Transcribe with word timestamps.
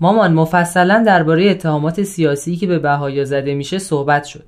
مامان 0.00 0.34
مفصلا 0.34 1.02
درباره 1.06 1.50
اتهامات 1.50 2.02
سیاسی 2.02 2.56
که 2.56 2.66
به 2.66 2.78
بهایا 2.78 3.24
زده 3.24 3.54
میشه 3.54 3.78
صحبت 3.78 4.24
شد. 4.24 4.44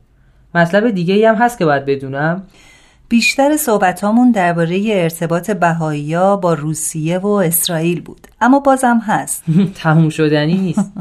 مطلب 0.55 0.91
دیگه 0.91 1.15
ای 1.15 1.25
هم 1.25 1.35
هست 1.35 1.59
که 1.59 1.65
باید 1.65 1.85
بدونم؟ 1.85 2.43
بیشتر 3.09 3.57
صحبتامون 3.57 4.31
درباره 4.31 4.83
ارتباط 4.87 5.51
بهاییا 5.51 6.37
با 6.37 6.55
روسیه 6.55 7.19
و 7.19 7.27
اسرائیل 7.27 8.01
بود. 8.01 8.27
اما 8.41 8.61
بازم 8.61 8.99
هست. 9.07 9.45
تموم 9.83 10.09
شدنی 10.09 10.55
نیست. 10.55 10.93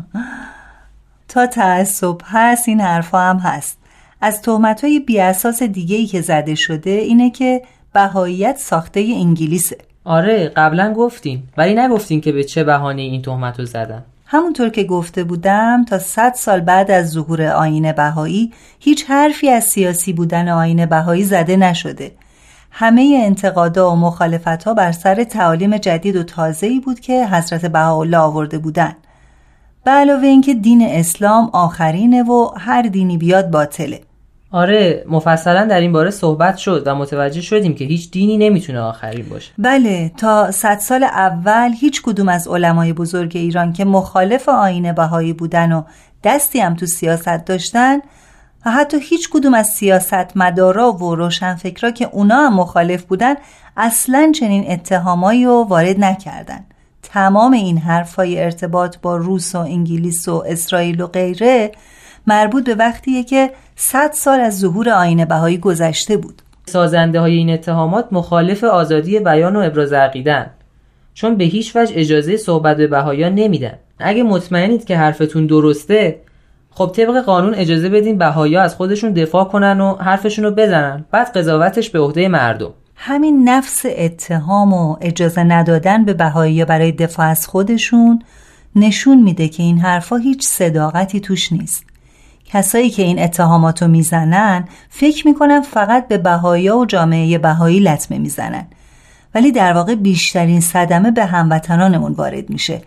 تا 1.28 1.48
تعصب 1.48 2.18
هست 2.26 2.68
این 2.68 2.82
حرفا 2.82 3.20
هم 3.20 3.38
هست. 3.38 3.78
از 4.22 4.42
تهمت 4.42 4.84
های 4.84 5.00
بیاساس 5.00 5.64
دیگه 5.64 5.96
ای 5.96 6.06
که 6.06 6.22
زده 6.22 6.56
شده 6.56 6.90
اینه 6.90 7.30
که 7.30 7.62
بهاییت 7.94 8.58
ساخته 8.58 9.00
انگلیسه. 9.00 9.78
آره 10.04 10.52
قبلا 10.56 10.94
گفتین. 10.94 11.44
ولی 11.58 11.74
نگفتین 11.76 12.22
که 12.22 12.32
به 12.32 12.44
چه 12.44 12.64
بهانه 12.64 13.02
این 13.02 13.22
تهمت 13.22 13.60
رو 13.60 13.66
زدن. 13.66 14.04
همونطور 14.34 14.70
که 14.70 14.84
گفته 14.84 15.24
بودم 15.24 15.86
تا 15.86 16.00
صد 16.00 16.34
سال 16.34 16.60
بعد 16.60 16.92
از 16.92 17.10
ظهور 17.10 17.42
آین 17.42 17.92
بهایی 17.92 18.54
هیچ 18.80 19.06
حرفی 19.08 19.50
از 19.50 19.64
سیاسی 19.64 20.14
بودن 20.14 20.50
آین 20.50 20.86
بهایی 20.86 21.24
زده 21.24 21.58
نشده. 21.58 22.12
همه 22.72 23.22
انتقادا 23.26 23.92
و 23.92 23.96
مخالفت 23.96 24.64
ها 24.64 24.74
بر 24.74 24.92
سر 24.92 25.24
تعالیم 25.24 25.78
جدید 25.78 26.16
و 26.16 26.24
تازه‌ای 26.24 26.80
بود 26.80 27.00
که 27.00 27.28
حضرت 27.28 27.66
بهاءالله 27.66 28.18
آورده 28.18 28.58
بودن. 28.58 28.96
به 29.84 29.92
علاوه 29.92 30.28
اینکه 30.28 30.54
دین 30.54 30.82
اسلام 30.82 31.50
آخرینه 31.54 32.24
و 32.24 32.52
هر 32.58 32.82
دینی 32.82 33.18
بیاد 33.18 33.52
باطله. 33.52 34.02
آره 34.52 35.06
مفصلا 35.10 35.66
در 35.66 35.80
این 35.80 35.92
باره 35.92 36.10
صحبت 36.10 36.58
شد 36.58 36.84
و 36.86 36.96
متوجه 36.96 37.42
شدیم 37.42 37.76
که 37.76 37.86
هیچ 37.86 38.12
دینی 38.12 38.38
نمی‌تونه 38.38 38.80
آخرین 38.80 39.30
باشه. 39.30 39.52
بله 39.58 40.12
تا 40.18 40.52
صد 40.52 40.80
سال 40.80 41.04
اول 41.04 41.72
هیچ 41.80 42.02
کدوم 42.02 42.30
از 42.30 42.48
علمای 42.48 42.94
بزرگ 42.94 43.32
ایران 43.36 43.74
که 43.74 43.86
مخالف 43.86 44.50
آین 44.50 44.92
بهایی 44.92 45.34
بودن 45.34 45.72
و 45.72 45.84
دستی 46.24 46.60
هم 46.60 46.76
تو 46.76 46.86
سیاست 46.86 47.46
داشتن 47.46 48.00
و 48.66 48.72
حتی 48.72 48.98
هیچ 49.00 49.30
کدوم 49.30 49.54
از 49.54 49.68
سیاست 49.68 50.38
مدارا 50.38 50.92
و 50.92 51.16
روشنفکرا 51.16 51.92
که 51.92 52.10
اونا 52.12 52.36
هم 52.36 52.54
مخالف 52.54 53.04
بودن 53.04 53.36
اصلا 53.78 54.32
چنین 54.36 54.72
اتهامایی 54.72 55.46
رو 55.46 55.66
وارد 55.70 56.00
نکردن. 56.00 56.66
تمام 57.04 57.54
این 57.54 57.78
حرفای 57.78 58.44
ارتباط 58.44 58.98
با 59.02 59.18
روس 59.18 59.56
و 59.56 59.60
انگلیس 59.60 60.28
و 60.28 60.44
اسرائیل 60.48 61.02
و 61.02 61.08
غیره 61.08 61.72
مربوط 62.28 62.64
به 62.64 62.76
وقتیه 62.76 63.24
که 63.24 63.52
100 63.84 64.12
سال 64.14 64.40
از 64.40 64.60
ظهور 64.60 64.90
آین 64.90 65.26
بهایی 65.26 65.58
گذشته 65.58 66.18
بود. 66.18 66.42
سازنده 66.66 67.20
های 67.20 67.34
این 67.34 67.50
اتهامات 67.50 68.08
مخالف 68.12 68.64
آزادی 68.64 69.20
بیان 69.20 69.56
و 69.56 69.60
ابراز 69.60 69.94
عقیدن 69.94 70.50
چون 71.14 71.36
به 71.36 71.44
هیچ 71.44 71.76
وجه 71.76 71.94
اجازه 71.96 72.38
صحبت 72.38 72.78
به 72.78 72.88
بهایان 72.88 73.36
نمیدن. 73.36 73.74
اگه 74.00 74.24
مطمئنید 74.24 74.86
که 74.86 74.98
حرفتون 74.98 75.46
درسته 75.46 76.22
خب 76.72 76.92
طبق 76.96 77.22
قانون 77.22 77.54
اجازه 77.56 77.90
بدین 77.90 78.18
بهایا 78.18 78.62
از 78.62 78.76
خودشون 78.76 79.12
دفاع 79.12 79.44
کنن 79.44 79.82
و 79.82 79.96
حرفشون 79.96 80.46
رو 80.46 80.52
بزنن. 80.52 81.06
بعد 81.12 81.38
قضاوتش 81.38 81.90
به 81.90 82.00
عهده 82.00 82.28
مردم. 82.28 82.74
همین 82.96 83.50
نفس 83.50 83.86
اتهام 83.98 84.74
و 84.74 84.98
اجازه 85.02 85.44
ندادن 85.44 86.06
به 86.06 86.14
بهایی 86.14 86.66
برای 86.66 86.92
دفاع 86.92 87.26
از 87.26 87.48
خودشون 87.48 88.22
نشون 88.76 89.22
میده 89.22 89.48
که 89.48 89.64
این 89.64 89.78
حرفا 89.78 90.16
هیچ 90.16 90.48
صداقتی 90.48 91.20
توش 91.20 91.52
نیست. 91.52 91.91
کسایی 92.54 92.90
که 92.90 93.04
این 93.04 93.20
اتهاماتو 93.20 93.88
می‌زنن 93.88 94.68
فکر 94.90 95.28
می‌کنن 95.28 95.62
فقط 95.62 96.08
به 96.08 96.18
بهایا 96.18 96.78
و 96.78 96.86
جامعه 96.86 97.38
بهایی 97.38 97.80
لطمه 97.80 98.18
می‌زنن 98.18 98.68
ولی 99.36 99.52
در 99.52 99.74
واقع 99.74 99.96
بیشترین 99.96 100.62
صدمه 100.62 101.12
به 101.12 101.26
هموطنانمون 101.26 102.12
وارد 102.12 102.50
میشه 102.50 102.82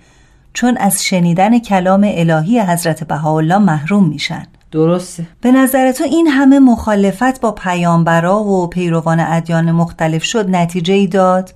چون 0.53 0.77
از 0.77 1.05
شنیدن 1.05 1.59
کلام 1.59 2.11
الهی 2.15 2.61
حضرت 2.61 3.05
بهاءالله 3.05 3.59
محروم 3.59 4.09
میشن 4.09 4.47
درسته 4.71 5.27
به 5.41 5.53
نظر 5.53 5.93
تو 5.93 6.05
این 6.05 6.27
همه 6.27 6.59
مخالفت 6.59 7.41
با 7.41 7.53
پیامبرا 7.53 8.39
و 8.39 8.67
پیروان 8.67 9.21
ادیان 9.21 9.73
مختلف 9.73 10.25
شد 10.25 10.51
نتیجه 10.51 10.95
ای 10.95 11.07
داد؟ 11.07 11.55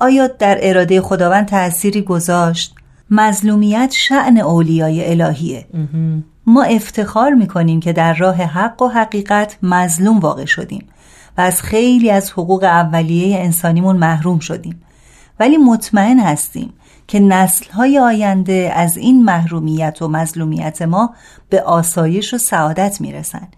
آیا 0.00 0.26
در 0.26 0.58
اراده 0.62 1.00
خداوند 1.00 1.46
تأثیری 1.46 2.02
گذاشت؟ 2.02 2.74
مظلومیت 3.14 3.94
شعن 3.96 4.38
اولیای 4.38 5.10
الهیه. 5.10 5.66
ما 6.46 6.62
افتخار 6.62 7.34
می‌کنیم 7.34 7.80
که 7.80 7.92
در 7.92 8.14
راه 8.14 8.36
حق 8.36 8.82
و 8.82 8.88
حقیقت 8.88 9.58
مظلوم 9.62 10.18
واقع 10.18 10.44
شدیم 10.44 10.86
و 11.38 11.40
از 11.40 11.62
خیلی 11.62 12.10
از 12.10 12.30
حقوق 12.30 12.64
اولیه 12.64 13.38
انسانیمون 13.38 13.96
محروم 13.96 14.38
شدیم. 14.38 14.82
ولی 15.40 15.56
مطمئن 15.56 16.18
هستیم 16.18 16.72
که 17.06 17.20
نسلهای 17.20 17.98
آینده 17.98 18.72
از 18.74 18.96
این 18.96 19.24
محرومیت 19.24 20.02
و 20.02 20.08
مظلومیت 20.08 20.82
ما 20.82 21.14
به 21.48 21.62
آسایش 21.62 22.34
و 22.34 22.38
سعادت 22.38 23.00
می‌رسن. 23.00 23.48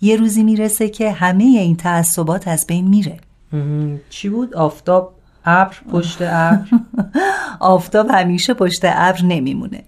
یه 0.00 0.16
روزی 0.16 0.42
می‌رسه 0.42 0.88
که 0.88 1.12
همه 1.12 1.44
این 1.44 1.76
تعصبات 1.76 2.48
از 2.48 2.66
بین 2.66 2.88
میره. 2.88 3.16
چی 4.10 4.28
بود؟ 4.28 4.54
آفتاب 4.54 5.14
ابر 5.44 5.76
پشت 5.92 6.18
ابر. 6.20 6.66
آفتاب 7.60 8.06
همیشه 8.10 8.54
پشت 8.54 8.80
ابر 8.84 9.22
نمیمونه. 9.22 9.82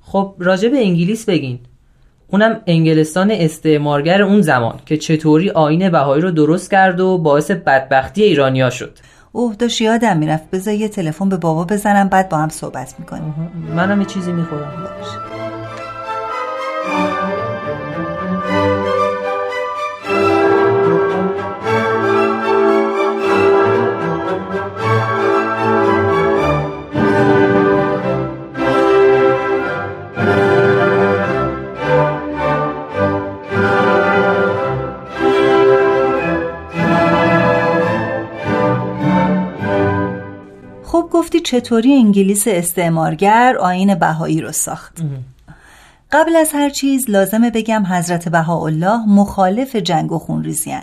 خب 0.00 0.34
راجع 0.38 0.68
به 0.68 0.78
انگلیس 0.78 1.24
بگین. 1.24 1.58
اونم 2.28 2.60
انگلستان 2.66 3.30
استعمارگر 3.30 4.22
اون 4.22 4.40
زمان 4.40 4.74
که 4.86 4.96
چطوری 4.96 5.50
آین 5.50 5.90
بهایی 5.90 6.22
رو 6.22 6.30
درست 6.30 6.70
کرد 6.70 7.00
و 7.00 7.18
باعث 7.18 7.50
بدبختی 7.50 8.22
ایرانیا 8.22 8.70
شد. 8.70 8.98
اوه 9.32 9.54
داشت 9.54 9.80
یادم 9.80 10.16
می‌رفت. 10.16 10.50
بذار 10.50 10.74
یه 10.74 10.88
تلفن 10.88 11.28
به 11.28 11.36
بابا 11.36 11.64
بزنم 11.64 12.08
بعد 12.08 12.28
با 12.28 12.36
هم 12.36 12.48
صحبت 12.48 12.94
می‌کنیم. 12.98 13.34
منم 13.76 14.00
یه 14.00 14.06
چیزی 14.06 14.32
می‌خورم. 14.32 14.88
خب 15.02 15.33
چطوری 41.44 41.94
انگلیس 41.94 42.44
استعمارگر 42.46 43.56
آین 43.60 43.94
بهایی 43.94 44.40
رو 44.40 44.52
ساخت. 44.52 44.98
قبل 46.12 46.36
از 46.36 46.50
هر 46.52 46.70
چیز 46.70 47.10
لازمه 47.10 47.50
بگم 47.50 47.86
حضرت 47.86 48.28
بهاءالله 48.28 49.06
مخالف 49.06 49.76
جنگ 49.76 50.12
و 50.12 50.18
خونریزیان 50.18 50.82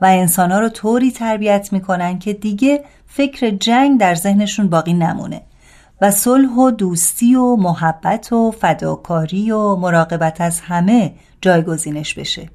و 0.00 0.06
انسانها 0.06 0.58
رو 0.58 0.68
طوری 0.68 1.10
تربیت 1.10 1.68
می‌کنن 1.72 2.18
که 2.18 2.32
دیگه 2.32 2.84
فکر 3.06 3.50
جنگ 3.50 4.00
در 4.00 4.14
ذهنشون 4.14 4.68
باقی 4.68 4.94
نمونه 4.94 5.42
و 6.00 6.10
صلح 6.10 6.54
و 6.54 6.70
دوستی 6.70 7.34
و 7.34 7.56
محبت 7.56 8.32
و 8.32 8.50
فداکاری 8.50 9.50
و 9.50 9.76
مراقبت 9.76 10.40
از 10.40 10.60
همه 10.60 11.14
جایگزینش 11.40 12.14
بشه. 12.14 12.50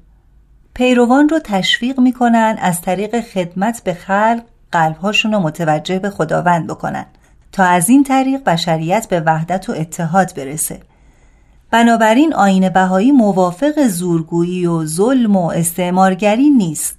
پیروان 0.74 1.28
رو 1.28 1.38
تشویق 1.44 2.00
می‌کنن 2.00 2.56
از 2.60 2.80
طریق 2.80 3.20
خدمت 3.20 3.82
به 3.84 3.94
خلق 3.94 4.42
قلبهاشون 4.72 5.32
رو 5.32 5.40
متوجه 5.40 5.98
به 5.98 6.10
خداوند 6.10 6.66
بکنن. 6.66 7.06
تا 7.54 7.64
از 7.64 7.88
این 7.88 8.04
طریق 8.04 8.44
بشریت 8.44 9.06
به 9.10 9.20
وحدت 9.20 9.68
و 9.68 9.72
اتحاد 9.72 10.34
برسه. 10.36 10.80
بنابراین 11.70 12.34
آین 12.34 12.68
بهایی 12.68 13.12
موافق 13.12 13.86
زورگویی 13.86 14.66
و 14.66 14.84
ظلم 14.84 15.36
و 15.36 15.46
استعمارگری 15.46 16.50
نیست. 16.50 16.98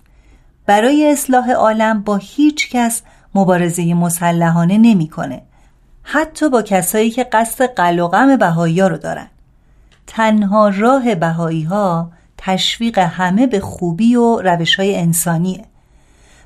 برای 0.65 1.11
اصلاح 1.11 1.51
عالم 1.51 2.01
با 2.01 2.15
هیچ 2.15 2.69
کس 2.69 3.01
مبارزه 3.35 3.93
مسلحانه 3.93 4.77
نمی‌کنه. 4.77 5.41
حتی 6.03 6.49
با 6.49 6.61
کسایی 6.61 7.11
که 7.11 7.23
قصد 7.23 7.65
قلقم 7.65 8.37
بهایی 8.37 8.79
ها 8.79 8.87
رو 8.87 8.97
دارن. 8.97 9.27
تنها 10.07 10.69
راه 10.69 11.15
بهایی 11.15 11.63
ها 11.63 12.11
تشویق 12.37 12.99
همه 12.99 13.47
به 13.47 13.59
خوبی 13.59 14.15
و 14.15 14.41
روش 14.41 14.75
های 14.75 14.97
انسانیه. 14.97 15.65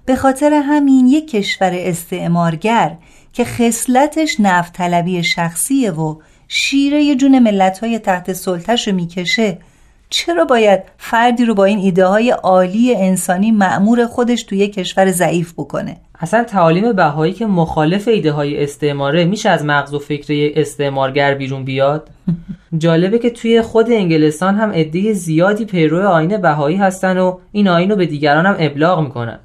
به 0.06 0.16
خاطر 0.16 0.54
همین 0.54 1.08
یک 1.08 1.32
کشور 1.32 1.72
استعمارگر 1.74 2.98
که 3.34 3.46
خصلتش 3.46 4.40
نفت 4.40 4.74
طلبی 4.74 5.24
شخصیه 5.24 5.92
و 5.92 6.16
شیره 6.48 7.16
جون 7.16 7.40
ملت 7.40 7.80
های 7.80 8.00
تحت 8.00 8.34
سلطش 8.34 8.88
رو 8.88 8.96
می‌کشه. 8.96 9.58
چرا 10.10 10.46
باید 10.46 10.80
فردی 10.98 11.46
رو 11.46 11.54
با 11.54 11.66
این 11.66 11.80
ایده 11.80 12.06
های 12.06 12.30
عالی 12.30 12.96
انسانی 12.96 13.52
معمور 13.52 14.06
خودش 14.06 14.44
توی 14.44 14.68
کشور 14.68 15.12
ضعیف 15.12 15.54
بکنه؟ 15.54 15.98
اصلا 16.20 16.44
تعالیم 16.44 16.94
بهایی 16.94 17.34
که 17.34 17.46
مخالف 17.46 18.08
ایده 18.08 18.32
های 18.32 18.64
استعماره 18.64 19.26
میشه 19.26 19.50
از 19.50 19.66
مغز 19.66 19.94
و 19.94 20.00
فکر 20.00 20.52
استعمارگر 20.56 21.34
بیرون 21.34 21.66
بیاد؟ 21.66 22.10
جالبه 22.78 23.20
که 23.20 23.30
توی 23.30 23.62
خود 23.62 23.92
انگلستان 23.92 24.56
هم 24.56 24.72
عده 24.72 25.14
زیادی 25.14 25.66
پیرو 25.66 26.08
آین 26.08 26.38
بهایی 26.38 26.78
هستن 26.78 27.18
و 27.18 27.38
این 27.52 27.68
آین 27.68 27.90
رو 27.90 27.96
به 27.96 28.06
دیگران 28.06 28.46
هم 28.46 28.56
ابلاغ 28.60 29.04
می‌کنن. 29.04 29.40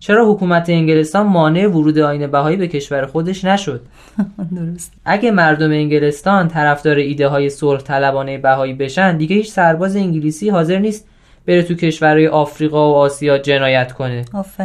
چرا 0.00 0.32
حکومت 0.32 0.70
انگلستان 0.70 1.26
مانع 1.26 1.66
ورود 1.66 1.98
آین 1.98 2.26
بهایی 2.26 2.56
به 2.56 2.68
کشور 2.68 3.06
خودش 3.06 3.44
نشد؟ 3.44 3.80
درست. 4.56 4.92
اگه 5.04 5.30
مردم 5.30 5.70
انگلستان 5.70 6.48
طرفدار 6.48 6.96
ایده 6.96 7.28
های 7.28 7.50
صلح 7.50 7.80
طلبانه 7.80 8.38
بهایی 8.38 8.72
بشن 8.74 9.16
دیگه 9.16 9.36
هیچ 9.36 9.50
سرباز 9.50 9.96
انگلیسی 9.96 10.48
حاضر 10.48 10.78
نیست 10.78 11.08
بره 11.46 11.62
تو 11.62 11.74
کشورهای 11.74 12.28
آفریقا 12.28 12.92
و 12.92 12.94
آسیا 12.94 13.38
جنایت 13.38 13.92
کنه. 13.92 14.24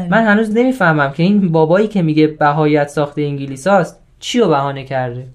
من 0.10 0.26
هنوز 0.26 0.58
نمی‌فهمم 0.58 1.12
که 1.12 1.24
این 1.24 1.52
بابایی 1.52 1.88
که 1.88 2.02
میگه 2.02 2.28
بهاییت 2.28 2.88
ساخته 2.88 3.22
انگلیساست 3.22 4.00
چی 4.20 4.40
رو 4.40 4.48
بهانه 4.48 4.84
کرده. 4.84 5.28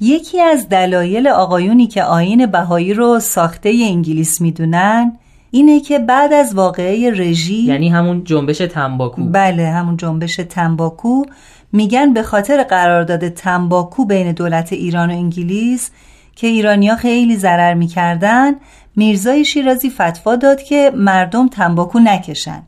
یکی 0.00 0.40
از 0.40 0.68
دلایل 0.68 1.28
آقایونی 1.28 1.86
که 1.86 2.02
آین 2.02 2.46
بهایی 2.46 2.94
رو 2.94 3.20
ساخته 3.20 3.68
انگلیس 3.68 4.40
می‌دونن 4.40 5.18
اینه 5.50 5.80
که 5.80 5.98
بعد 5.98 6.32
از 6.32 6.54
واقعه 6.54 7.10
رژی 7.10 7.62
یعنی 7.62 7.88
همون 7.88 8.24
جنبش 8.24 8.58
تنباکو. 8.58 9.24
بله 9.24 9.68
همون 9.68 9.96
جنبش 9.96 10.36
تنباکو. 10.36 11.24
میگن 11.72 12.12
به 12.12 12.22
خاطر 12.22 12.62
قرارداد 12.62 13.28
تنباکو 13.28 14.04
بین 14.04 14.32
دولت 14.32 14.72
ایران 14.72 15.10
و 15.10 15.12
انگلیس 15.12 15.90
که 16.36 16.46
ایرانیا 16.46 16.96
خیلی 16.96 17.36
ضرر 17.36 17.74
می‌کردن 17.74 18.52
میرزای 18.96 19.44
شیرازی 19.44 19.90
فتوا 19.90 20.36
داد 20.36 20.62
که 20.62 20.92
مردم 20.96 21.48
تنباکو 21.48 21.98
نکشن 21.98 22.62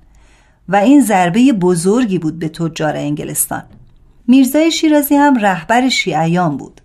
و 0.69 0.77
این 0.77 1.01
ضربه 1.01 1.53
بزرگی 1.53 2.19
بود 2.19 2.39
به 2.39 2.49
تجار 2.49 2.97
انگلستان. 2.97 3.63
میرزای 4.29 4.71
شیرازی 4.71 5.15
هم 5.15 5.39
رهبر 5.39 5.89
شیعیان 5.89 6.57
بود. 6.57 6.81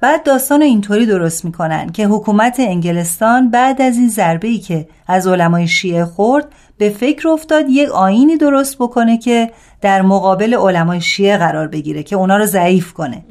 بعد 0.00 0.22
داستان 0.22 0.62
اینطوری 0.62 1.06
درست 1.06 1.44
می‌کنن 1.44 1.92
که 1.92 2.06
حکومت 2.06 2.56
انگلستان 2.58 3.50
بعد 3.50 3.82
از 3.82 3.96
این 3.96 4.08
ضربه 4.08 4.48
ای 4.48 4.58
که 4.58 4.88
از 5.06 5.26
علمای 5.26 5.68
شیعه 5.68 6.04
خورد 6.04 6.46
به 6.78 6.90
فکر 6.90 7.28
افتاد 7.28 7.64
یک 7.68 7.88
آینی 7.88 8.36
درست 8.36 8.76
بکنه 8.78 9.18
که 9.18 9.50
در 9.80 10.02
مقابل 10.02 10.54
علمای 10.54 11.00
شیعه 11.00 11.36
قرار 11.36 11.68
بگیره 11.68 12.02
که 12.02 12.16
اونا 12.16 12.36
رو 12.36 12.46
ضعیف 12.46 12.92
کنه. 12.92 13.24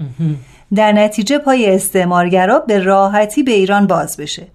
در 0.75 0.91
نتیجه 0.91 1.37
پای 1.37 1.75
استعمارگرا 1.75 2.59
به 2.59 2.79
راحتی 2.79 3.43
به 3.43 3.51
ایران 3.51 3.87
باز 3.87 4.17
بشه. 4.17 4.47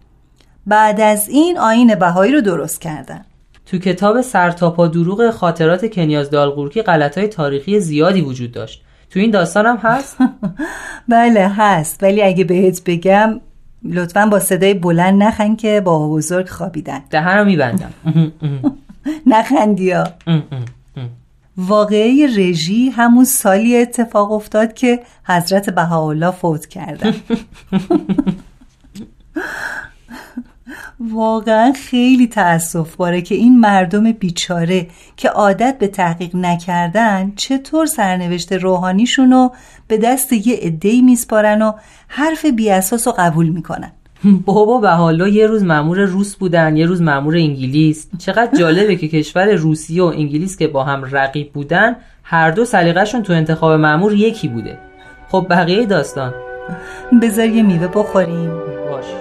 بعد 0.66 1.00
از 1.00 1.28
این 1.28 1.58
آین 1.58 1.94
بهایی 1.94 2.32
رو 2.32 2.40
درست 2.40 2.81
کردن. 2.81 3.25
تو 3.66 3.78
کتاب 3.78 4.20
سرتاپا 4.20 4.87
دروغ 4.87 5.31
خاطرات 5.31 5.93
کنیاز 5.93 6.31
دالقورکی 6.31 6.82
غلطهای 6.82 7.28
تاریخی 7.28 7.81
زیادی 7.81 8.20
وجود 8.20 8.52
داشت. 8.52 8.84
تو 9.10 9.20
این 9.20 9.31
داستان 9.31 9.66
هم 9.66 9.76
هست؟ 9.76 10.16
بله 11.08 11.49
هست. 11.49 12.02
ولی 12.02 12.22
اگه 12.22 12.44
بهت 12.44 12.82
بگم 12.87 13.40
لطفا 13.84 14.26
با 14.26 14.38
صدای 14.38 14.75
بلند 14.75 15.22
نخن 15.22 15.56
که 15.56 15.81
با 15.81 16.08
بزرگ 16.08 16.49
خوابیدن. 16.49 17.00
دهن 17.10 17.38
رو 17.38 17.44
میبندم. 17.44 17.93
نخندیا 19.26 20.05
واقعه 21.56 22.26
رژی 22.26 22.88
همون 22.90 23.25
سالی 23.25 23.76
اتفاق 23.76 24.32
افتاد 24.32 24.72
که 24.72 25.00
حضرت 25.25 25.70
بهاءالله 25.70 26.31
فوت 26.31 26.66
کردن. 26.66 27.14
واقعا 31.00 31.72
خیلی 31.72 32.26
تأصف 32.26 32.96
باره 32.96 33.22
که 33.22 33.34
این 33.34 33.60
مردم 33.60 34.12
بیچاره 34.12 34.86
که 35.16 35.28
عادت 35.28 35.76
به 35.78 35.88
تحقیق 35.88 36.36
نکردن 36.36 37.32
چطور 37.36 37.86
سرنوشت 37.86 38.52
روحانیشونو 38.52 39.48
به 39.88 39.98
دست 39.98 40.32
یه 40.32 40.56
عده‌ای 40.56 41.02
میسپارن 41.02 41.62
و 41.62 41.72
حرف 42.08 42.44
بیاساس 42.44 43.06
رو 43.06 43.14
قبول 43.18 43.48
می‌کنن. 43.48 43.92
بابا 44.46 44.78
به 44.78 44.90
حالا 44.90 45.28
یه 45.28 45.46
روز 45.46 45.64
مامور 45.64 46.00
روس 46.00 46.36
بودن 46.36 46.76
یه 46.76 46.86
روز 46.86 47.02
مامور 47.02 47.36
انگلیس. 47.36 48.08
چقدر 48.18 48.58
جالبه 48.58 48.96
که 48.96 49.08
کشور 49.08 49.54
روسیه 49.54 50.02
و 50.02 50.06
انگلیس 50.06 50.56
که 50.56 50.68
با 50.68 50.84
هم 50.84 51.04
رقیب 51.10 51.52
بودن 51.52 51.96
هر 52.22 52.50
دو 52.50 52.64
سلیقه‌شون 52.64 53.22
تو 53.22 53.32
انتخاب 53.32 53.80
مامور 53.80 54.14
یکی 54.14 54.48
بوده. 54.48 54.78
خب 55.28 55.46
بقیه 55.50 55.86
داستان؟ 55.86 56.34
بذار 57.22 57.46
یه 57.46 57.62
میوه 57.62 57.86
بخوریم. 57.86 58.50
باش. 58.90 59.17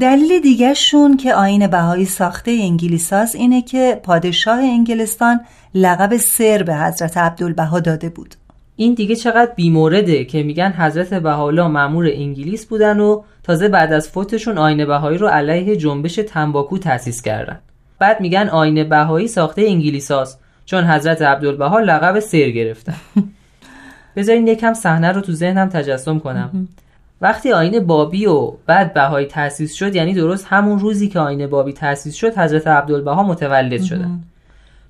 دلیل 0.00 0.40
دیگرشون 0.42 1.16
که 1.16 1.34
آین 1.34 1.66
بهایی 1.66 2.04
ساخته 2.04 2.50
انگلیساز 2.50 3.34
اینه 3.34 3.62
که 3.62 4.00
پادشاه 4.02 4.58
انگلستان 4.58 5.40
لقب 5.74 6.16
سر 6.16 6.62
به 6.62 6.76
حضرت 6.76 7.16
عبدالبها 7.16 7.80
داده 7.80 8.08
بود. 8.08 8.34
این 8.80 8.94
دیگه 8.94 9.16
چقدر 9.16 9.52
بیمورده 9.56 10.24
که 10.24 10.42
میگن 10.42 10.72
حضرت 10.72 11.14
بهاءالله 11.14 11.66
مامور 11.66 12.06
انگلیس 12.12 12.66
بودن 12.66 13.00
و 13.00 13.22
تازه 13.42 13.68
بعد 13.68 13.92
از 13.92 14.08
فوتشون 14.08 14.58
آین 14.58 14.84
بهایی 14.84 15.18
رو 15.18 15.28
علیه 15.28 15.76
جنبش 15.76 16.14
تنباکو 16.14 16.78
تأسیس 16.78 17.22
کردن. 17.22 17.58
بعد 17.98 18.20
میگن 18.20 18.48
آین 18.48 18.88
بهایی 18.88 19.28
ساخته 19.28 19.62
انگلیساست 19.62 20.40
چون 20.64 20.84
حضرت 20.84 21.22
عبدالبها 21.22 21.80
لقب 21.80 22.20
سر 22.20 22.50
گرفتن. 22.50 22.94
بذارین 24.16 24.48
یکم 24.48 24.74
صحنه 24.74 25.12
رو 25.12 25.20
تو 25.20 25.32
ذهنم 25.32 25.68
تجسم 25.68 26.18
کنم. 26.18 26.68
وقتی 27.20 27.52
آین 27.52 27.86
بابی 27.86 28.26
و 28.26 28.52
بعد 28.66 28.94
بهایی 28.94 29.26
تأسیس 29.26 29.74
شد 29.74 29.94
یعنی 29.94 30.14
درست 30.14 30.46
همون 30.48 30.78
روزی 30.78 31.08
که 31.08 31.18
آین 31.18 31.46
بابی 31.46 31.72
تأسیس 31.72 32.14
شد 32.14 32.38
حضرت 32.38 32.66
عبدالبها 32.66 33.22
متولد 33.22 33.82
شدن. 33.82 34.20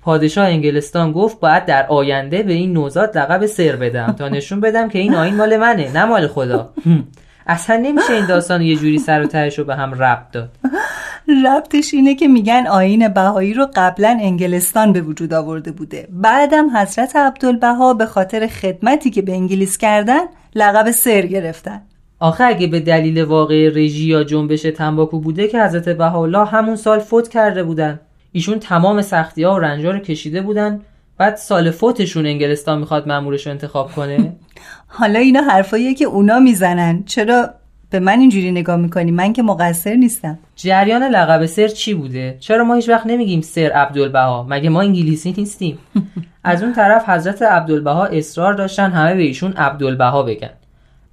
پادشاه 0.09 0.47
انگلستان 0.47 1.11
گفت 1.11 1.39
باید 1.39 1.65
در 1.65 1.87
آینده 1.87 2.43
به 2.43 2.53
این 2.53 2.73
نوزاد 2.73 3.17
لقب 3.17 3.45
سر 3.45 3.75
بدم 3.75 4.15
تا 4.19 4.29
نشون 4.29 4.59
بدم 4.59 4.89
که 4.89 4.99
این 4.99 5.15
آین 5.15 5.35
مال 5.35 5.57
منه 5.57 5.91
نه 5.93 6.05
مال 6.05 6.27
خدا. 6.27 6.73
اصلا 7.47 7.77
نمیشه 7.77 8.13
این 8.13 8.25
داستان 8.25 8.61
یه 8.61 8.75
جوری 8.75 8.99
سر 8.99 9.23
و 9.23 9.27
تهش 9.27 9.59
رو 9.59 9.65
به 9.65 9.75
هم 9.75 9.93
ربط 9.93 10.31
داد. 10.31 10.49
ربطش 11.45 11.93
اینه 11.93 12.15
که 12.15 12.27
میگن 12.27 12.67
آین 12.67 13.07
بهایی 13.07 13.53
رو 13.53 13.67
قبلا 13.75 14.17
انگلستان 14.21 14.93
به 14.93 15.01
وجود 15.01 15.33
آورده 15.33 15.71
بوده. 15.71 16.07
بعدم 16.11 16.77
حضرت 16.77 17.15
عبدالبها 17.15 17.93
به 17.93 18.05
خاطر 18.05 18.47
خدمتی 18.47 19.09
که 19.09 19.21
به 19.21 19.31
انگلیس 19.31 19.77
کردن 19.77 20.21
لقب 20.55 20.91
سر 20.91 21.21
گرفتن. 21.21 21.81
آخه 22.19 22.43
اگه 22.43 22.67
به 22.67 22.79
دلیل 22.79 23.23
واقع 23.23 23.69
رژی 23.69 24.05
یا 24.05 24.23
جنبش 24.23 24.61
تنباکو 24.61 25.19
بوده 25.19 25.47
که 25.47 25.63
حضرت 25.63 25.89
بهاءالله 25.89 26.45
همون 26.45 26.75
سال 26.75 26.99
فوت 26.99 27.27
کرده 27.27 27.63
بودن. 27.63 27.99
ایشون 28.31 28.59
تمام 28.59 29.01
سختی 29.01 29.43
ها 29.43 29.55
و 29.55 29.59
رنجا 29.59 29.91
رو 29.91 29.99
کشیده 29.99 30.41
بودن. 30.41 30.81
بعد 31.17 31.35
سال 31.35 31.71
فوتشون 31.71 32.25
انگلستان 32.25 32.79
می‌خواد 32.79 33.07
مامورش 33.07 33.45
رو 33.45 33.51
انتخاب 33.51 33.91
کنه. 33.91 34.35
حالا 34.99 35.19
اینا 35.19 35.41
حرفاییه 35.41 35.93
که 35.93 36.05
اونا 36.05 36.39
می‌زنن. 36.39 37.03
چرا 37.03 37.49
به 37.89 37.99
من 37.99 38.19
اینجوری 38.19 38.51
نگاه 38.51 38.75
می‌کنی؟ 38.75 39.11
من 39.11 39.33
که 39.33 39.43
مقصر 39.43 39.95
نیستم. 39.95 40.39
جریان 40.55 41.03
لقب 41.03 41.45
سر 41.45 41.67
چی 41.67 41.93
بوده؟ 41.93 42.37
چرا 42.39 42.63
ما 42.63 42.75
هیچ 42.75 42.89
وقت 42.89 43.05
نمیگیم 43.05 43.41
سر 43.41 43.71
عبدالبها؟ 43.71 44.45
مگه 44.49 44.69
ما 44.69 44.81
انگلیسی 44.81 45.35
نیستیم؟ 45.37 45.79
از 46.43 46.63
اون 46.63 46.73
طرف 46.73 47.09
حضرت 47.09 47.41
عبدالبها 47.41 48.05
اصرار 48.05 48.53
داشتن 48.53 48.91
همه 48.91 49.15
به 49.15 49.21
ایشون 49.21 49.53
عبدالبها 49.53 50.23
بگن. 50.23 50.49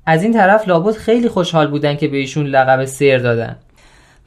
از 0.06 0.22
این 0.22 0.32
طرف 0.32 0.68
لابد 0.68 0.94
خیلی 0.94 1.28
خوشحال 1.28 1.66
بودن 1.66 1.96
که 1.96 2.08
به 2.08 2.16
ایشون 2.16 2.46
لقب 2.46 2.84
سر 2.84 3.18
دادن. 3.18 3.56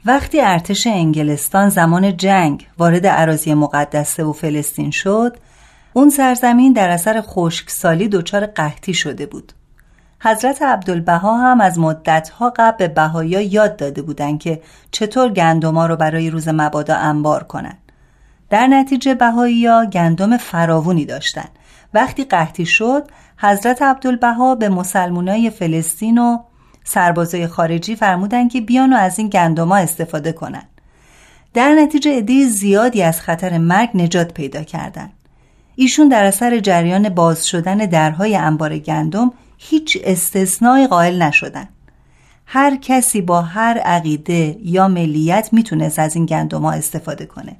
وقتی 0.04 0.40
ارتش 0.40 0.86
انگلستان 0.86 1.68
زمان 1.68 2.16
جنگ 2.16 2.66
وارد 2.78 3.06
عراضی 3.06 3.54
مقدسه 3.54 4.24
و 4.24 4.32
فلسطین 4.32 4.90
شد 4.90 5.36
اون 5.92 6.10
سرزمین 6.10 6.72
در 6.72 6.90
اثر 6.90 7.22
خشکسالی 7.26 8.08
دچار 8.08 8.46
قحطی 8.46 8.94
شده 8.94 9.26
بود 9.26 9.52
حضرت 10.22 10.62
عبدالبها 10.62 11.38
هم 11.38 11.60
از 11.60 11.78
مدتها 11.78 12.52
قبل 12.56 12.76
به 12.76 12.88
بهایا 12.88 13.40
یاد 13.40 13.76
داده 13.76 14.02
بودند 14.02 14.40
که 14.40 14.62
چطور 14.90 15.28
گندما 15.28 15.86
رو 15.86 15.96
برای 15.96 16.30
روز 16.30 16.48
مبادا 16.48 16.96
انبار 16.96 17.42
کنند. 17.42 17.78
در 18.50 18.66
نتیجه 18.66 19.14
بهاییا 19.14 19.84
گندم 19.84 20.36
فراوونی 20.36 21.04
داشتند. 21.04 21.50
وقتی 21.94 22.24
قحطی 22.24 22.66
شد 22.66 23.08
حضرت 23.36 23.82
عبدالبها 23.82 24.54
به 24.54 24.68
مسلمانای 24.68 25.50
فلسطین 25.50 26.18
و 26.18 26.38
سربازای 26.90 27.46
خارجی 27.46 27.96
فرمودن 27.96 28.48
که 28.48 28.60
بیان 28.60 28.92
و 28.92 28.96
از 28.96 29.18
این 29.18 29.28
گندما 29.28 29.76
استفاده 29.76 30.32
کنند. 30.32 30.68
در 31.54 31.74
نتیجه 31.74 32.18
عده 32.18 32.46
زیادی 32.48 33.02
از 33.02 33.20
خطر 33.20 33.58
مرگ 33.58 33.90
نجات 33.94 34.34
پیدا 34.34 34.62
کردند. 34.62 35.12
ایشون 35.76 36.08
در 36.08 36.24
اثر 36.24 36.58
جریان 36.58 37.08
باز 37.08 37.48
شدن 37.48 37.76
درهای 37.76 38.36
انبار 38.36 38.78
گندم 38.78 39.32
هیچ 39.58 39.98
استثنای 40.04 40.86
قائل 40.86 41.22
نشدن 41.22 41.68
هر 42.46 42.76
کسی 42.76 43.20
با 43.20 43.42
هر 43.42 43.78
عقیده 43.78 44.56
یا 44.62 44.88
ملیت 44.88 45.48
می‌تونست 45.52 45.98
از 45.98 46.16
این 46.16 46.26
گندم 46.26 46.64
استفاده 46.64 47.26
کنه 47.26 47.56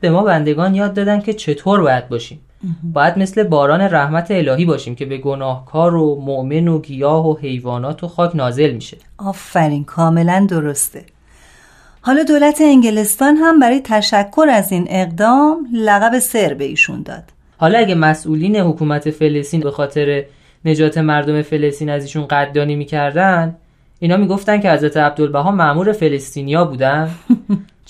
به 0.00 0.10
ما 0.10 0.22
بندگان 0.22 0.74
یاد 0.74 0.94
دادن 0.94 1.20
که 1.20 1.34
چطور 1.34 1.80
باید 1.80 2.08
باشیم 2.08 2.40
باید 2.82 3.18
مثل 3.18 3.42
باران 3.42 3.80
رحمت 3.80 4.30
الهی 4.30 4.64
باشیم 4.64 4.94
که 4.94 5.04
به 5.04 5.18
گناهکار 5.18 5.94
و 5.94 6.20
مؤمن 6.20 6.68
و 6.68 6.80
گیاه 6.80 7.28
و 7.28 7.36
حیوانات 7.36 8.04
و 8.04 8.08
خاک 8.08 8.36
نازل 8.36 8.72
میشه. 8.72 8.96
آفرین 9.18 9.84
کاملا 9.84 10.46
درسته. 10.50 11.04
حالا 12.00 12.22
دولت 12.22 12.60
انگلستان 12.60 13.36
هم 13.36 13.60
برای 13.60 13.80
تشکر 13.84 14.46
از 14.50 14.72
این 14.72 14.86
اقدام 14.90 15.66
لقب 15.72 16.18
سر 16.18 16.54
به 16.54 16.64
ایشون 16.64 17.02
داد. 17.02 17.22
حالا 17.56 17.78
اگه 17.78 17.94
مسئولین 17.94 18.56
حکومت 18.56 19.10
فلسطین 19.10 19.60
به 19.60 19.70
خاطر 19.70 20.24
نجات 20.64 20.98
مردم 20.98 21.42
فلسطین 21.42 21.90
از 21.90 22.02
ایشون 22.02 22.26
قدردانی 22.26 22.76
می‌کردن 22.76 23.56
اینا 23.98 24.16
می‌گفتن 24.16 24.60
که 24.60 24.70
حضرت 24.70 24.96
عبدالبها 24.96 25.50
مأمور 25.50 25.92
فلسطینیا 25.92 26.64
بودن. 26.64 27.10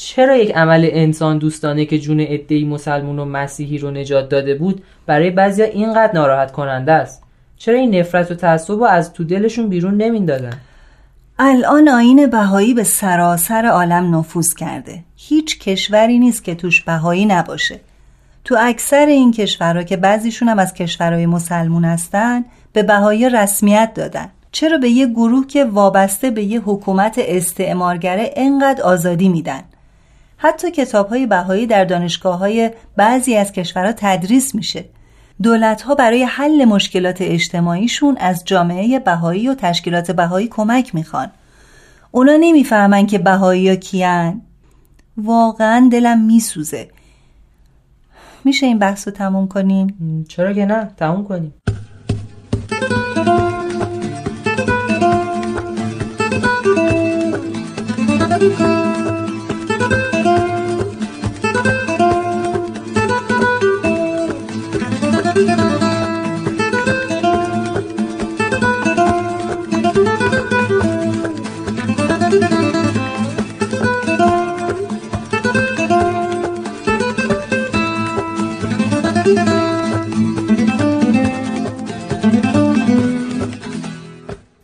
چرا 0.04 0.36
یک 0.36 0.56
عمل 0.56 0.88
انسان 0.92 1.38
دوستانه 1.38 1.84
که 1.84 1.98
جون 1.98 2.20
عدهای 2.20 2.64
مسلمون 2.64 3.18
و 3.18 3.24
مسیحی 3.24 3.78
رو 3.78 3.90
نجات 3.90 4.28
داده 4.28 4.54
بود 4.54 4.82
برای 5.06 5.30
بعضیا 5.30 5.64
اینقدر 5.64 6.12
ناراحت 6.14 6.52
کننده 6.52 6.92
است؟ 6.92 7.22
چرا 7.56 7.78
این 7.78 7.94
نفرت 7.94 8.30
و 8.30 8.34
تعصب 8.34 8.72
رو 8.72 8.84
از 8.84 9.12
تو 9.12 9.24
دلشون 9.24 9.68
بیرون 9.68 9.96
نمیندادن 9.96 10.52
الان 11.38 11.88
آین 11.88 12.26
بهایی 12.26 12.74
به 12.74 12.84
سراسر 12.84 13.66
عالم 13.66 14.16
نفوذ 14.16 14.54
کرده. 14.54 14.98
هیچ 15.16 15.58
کشوری 15.58 16.18
نیست 16.18 16.44
که 16.44 16.54
توش 16.54 16.82
بهایی 16.82 17.26
نباشه. 17.26 17.80
تو 18.44 18.56
اکثر 18.58 19.06
این 19.06 19.32
کشورها 19.32 19.82
که 19.82 19.96
بعضیشون 19.96 20.48
هم 20.48 20.58
از 20.58 20.74
کشورهای 20.74 21.26
مسلمون 21.26 21.84
هستن 21.84 22.44
به 22.72 22.82
بهایی 22.82 23.28
رسمیت 23.28 23.92
دادن. 23.94 24.28
چرا 24.52 24.78
به 24.78 24.88
یه 24.88 25.06
گروه 25.06 25.46
که 25.46 25.64
وابسته 25.64 26.30
به 26.30 26.42
یه 26.42 26.60
حکومت 26.60 27.14
استعمارگره 27.18 28.30
انقدر 28.36 28.82
آزادی 28.82 29.28
میدن؟ 29.28 29.62
حتی 30.44 30.70
کتاب 30.70 31.08
های 31.08 31.26
بهایی 31.26 31.66
در 31.66 31.84
دانشگاه 31.84 32.38
های 32.38 32.70
بعضی 32.96 33.36
از 33.36 33.52
کشورها 33.52 33.92
تدریس 33.96 34.54
میشه. 34.54 34.84
دولت 35.42 35.82
ها 35.82 35.94
برای 35.94 36.24
حل 36.24 36.64
مشکلات 36.64 37.16
اجتماعیشون 37.20 38.16
از 38.16 38.42
جامعه 38.44 38.98
بهایی 38.98 39.48
و 39.48 39.54
تشکیلات 39.54 40.10
بهایی 40.10 40.48
کمک 40.48 40.94
می‌خوان. 40.94 41.30
اونا 42.10 42.36
نمی‌فهمن 42.40 43.06
که 43.06 43.18
بهایی 43.18 43.68
ها 43.68 43.74
کیان. 43.74 44.42
واقعا 45.16 45.88
دلم 45.92 46.20
میسوزه. 46.20 46.88
میشه 48.44 48.66
این 48.66 48.78
بحث 48.78 49.08
رو 49.08 49.14
تموم 49.14 49.48
کنیم؟ 49.48 50.24
چرا 50.28 50.52
که 50.52 50.66
نه؟ 50.66 50.90
تموم 50.96 51.24
کنیم. 51.24 51.54